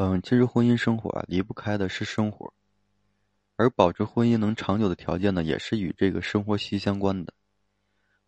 [0.00, 2.54] 嗯，其实婚姻生活啊，离不开的是生活，
[3.56, 7.34] 而保持婚姻能长久的条件呢，也是与这个生活息息相关的。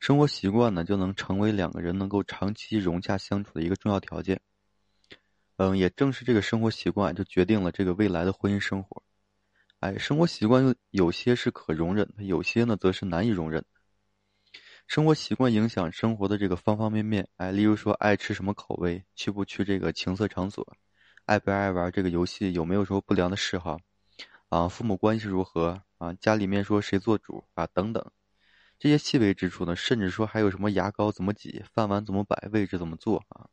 [0.00, 4.40] 生活习惯呢，就能成为两个人能够长期融洽相处的一个重要条件。
[5.58, 9.04] 嗯，也正是这个生活习惯，就决定了这个未来的婚姻生活。
[9.78, 13.64] 哎，生活习惯有有些是可容忍的，有些呢，则是难以容忍。
[14.88, 17.28] 生活习惯影响生活的这个方方面面。
[17.36, 20.66] 哎，例如说，爱吃什么口味，去不去这个情色场所。
[21.30, 22.52] 爱不爱玩这个游戏？
[22.54, 23.78] 有没有什么不良的嗜好？
[24.48, 25.80] 啊，父母关系如何？
[25.98, 27.44] 啊，家里面说谁做主？
[27.54, 28.04] 啊，等等，
[28.80, 33.46] 这些细微之处呢，甚至说还有什么牙膏怎么挤，饭碗怎么摆，位置怎么坐啊？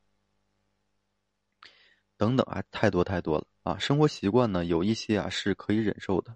[2.18, 3.78] 等等啊，太多太多了啊！
[3.78, 6.36] 生活习惯呢，有一些啊是可以忍受的，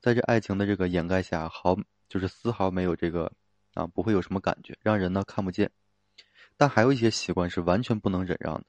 [0.00, 1.76] 在这爱情的这个掩盖下，毫
[2.08, 3.30] 就是丝毫没有这个
[3.74, 5.70] 啊，不会有什么感觉，让人呢看不见。
[6.56, 8.64] 但还有一些习惯是完全不能忍让的。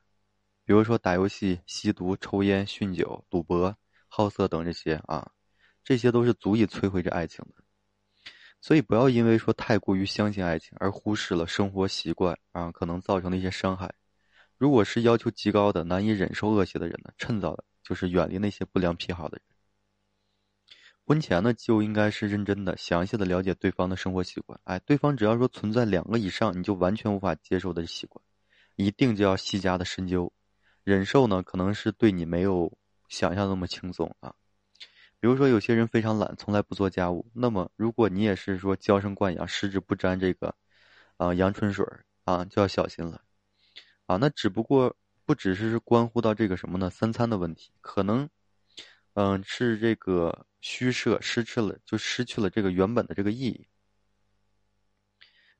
[0.66, 3.76] 比如说打游戏、吸毒、抽烟、酗酒、赌博、
[4.08, 5.32] 好色等这些啊，
[5.84, 7.64] 这些都是足以摧毁这爱情的。
[8.62, 13.94] 所以不要因为说太过于相信爱情而忽视了生活习惯啊可能造成的一些伤害。
[14.58, 19.46] 如果是要求极高的、难以忍受恶习的人呢，趁早的就是远离那些不良癖好的人。
[21.06, 24.58] 婚前呢就应该是认真的、详细的了解对方的生活习惯。
[24.64, 28.24] 哎，对方只要说存在两个以上你就完全无法接受的习惯，
[28.78, 30.32] 一定就要细加的深究。
[30.84, 32.72] 忍受呢，可能是对你没有
[33.08, 34.34] 想象那么轻松啊。
[35.20, 37.26] 比如说，有些人非常懒，从来不做家务。
[37.34, 40.54] 那么，如果你也是说娇生惯养，十指不沾这个
[41.16, 41.86] 啊阳春水
[42.26, 43.22] 啊，就要小心了
[44.06, 44.18] 啊。
[44.18, 46.90] 那只不过不只是关乎到这个什么呢？
[46.90, 48.30] 三餐的问题，可能
[49.14, 53.66] 嗯是这个虚设，失去了就失去了这个原本的这个意义。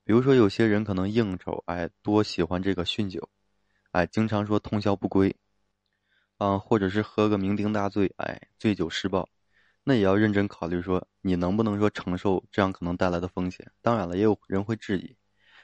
[0.04, 3.30] 比如说，有些人可能应酬，哎，多喜欢这个酗酒。
[3.94, 5.36] 哎，经常说通宵不归，
[6.40, 9.30] 啊，或者是喝个酩酊大醉，哎，醉酒施暴，
[9.84, 13.72] 那也要认真考虑说你能不能说承受这样可能带来的风险。
[13.84, 15.16] 当然了，也有人会质疑，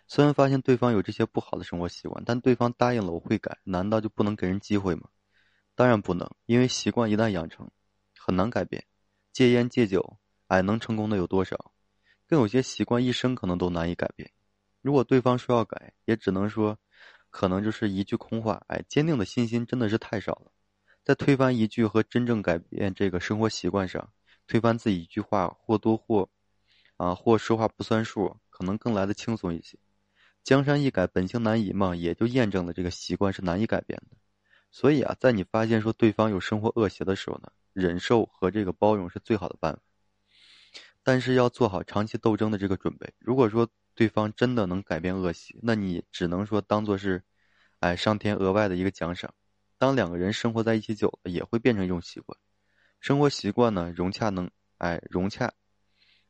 [0.06, 5.10] 虽然发现对方有这些不好的生活习惯，但对方答应了我会改，难道就不能给人机会吗？
[5.74, 7.68] 当然不能，因为习惯一旦养成，
[8.16, 8.86] 很难改变。
[9.34, 11.72] 戒烟戒酒，哎，能成功的有多少？
[12.28, 14.30] 更有些习惯一生可能都难以改变。
[14.84, 16.78] 如果对方说要改，也只能说。
[17.30, 20.52] 可能就是一句空话，哎，坚定的信心真的是太少了。
[21.04, 24.12] 在推翻一句和真正改变这个生活习惯上，
[24.48, 26.30] 推翻自己一句话或多或，
[26.98, 29.78] 啊，或说话不算数，可能更来的轻松一些。
[30.44, 34.18] 江山易改，本性难移嘛，也就验证了这个习惯是难以改变的。
[34.72, 39.82] 所以啊，在你发现说对方有生活恶习的时候呢，忍受和这个包容是最好的办法。
[41.02, 43.12] 但是要做好长期斗争的这个准备。
[43.18, 43.68] 如果说，
[44.00, 47.22] 对方真的能改变恶习，那你只能说当做是，
[47.82, 49.34] 哎，上天额外的一个奖赏。
[49.78, 52.40] 当两个人生活在一起久了，也会变成一种习惯。
[53.02, 55.52] 生活习惯呢，融洽能，哎，融洽，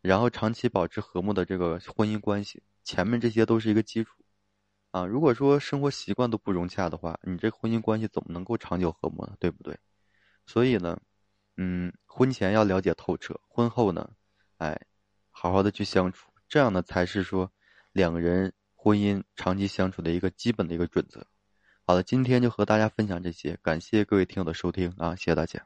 [0.01, 4.15] 然后长期保持和睦的这个婚姻关系，前面这些都是一个基础。
[4.89, 9.35] 啊，如果说生活习惯都不融洽的话，你这婚姻关系怎么能够长久和睦呢？
[9.39, 9.77] 对不对？
[10.47, 10.99] 所以呢，
[11.57, 14.09] 嗯，婚前要了解透彻，婚后呢，
[14.57, 14.87] 哎，
[15.29, 17.51] 好好的去相处，这样呢才是说。
[17.91, 21.25] 两个人婚姻长期相处的一个基本的一个准则。
[21.85, 25.65] 好了，今天就和大家分享这些，感谢各位听友的收听啊，谢谢大家。